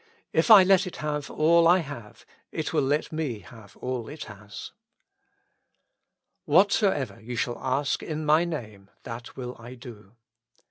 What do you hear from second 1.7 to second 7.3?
have it will let me have all it has. "Whatsoever